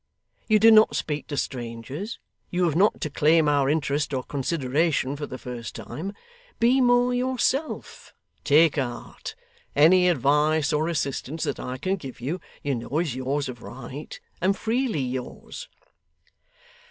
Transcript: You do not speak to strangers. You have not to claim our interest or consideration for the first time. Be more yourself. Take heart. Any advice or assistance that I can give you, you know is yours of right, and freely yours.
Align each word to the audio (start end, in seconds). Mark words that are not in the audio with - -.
You 0.47 0.57
do 0.57 0.71
not 0.71 0.95
speak 0.95 1.27
to 1.27 1.37
strangers. 1.37 2.17
You 2.49 2.63
have 2.63 2.75
not 2.75 2.99
to 3.01 3.09
claim 3.11 3.47
our 3.47 3.69
interest 3.69 4.15
or 4.15 4.23
consideration 4.23 5.15
for 5.15 5.27
the 5.27 5.37
first 5.37 5.75
time. 5.75 6.13
Be 6.59 6.81
more 6.81 7.13
yourself. 7.13 8.11
Take 8.43 8.77
heart. 8.77 9.35
Any 9.75 10.09
advice 10.09 10.73
or 10.73 10.87
assistance 10.87 11.43
that 11.43 11.59
I 11.59 11.77
can 11.77 11.97
give 11.97 12.19
you, 12.19 12.41
you 12.63 12.73
know 12.73 12.97
is 12.97 13.13
yours 13.13 13.47
of 13.47 13.61
right, 13.61 14.19
and 14.41 14.57
freely 14.57 15.01
yours. 15.01 15.69